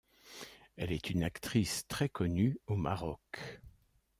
Elle 0.77 0.91
est 0.93 1.11
une 1.11 1.21
actrice 1.23 1.87
très 1.87 2.09
connue 2.09 2.57
au 2.65 2.75
Maroc. 2.75 3.61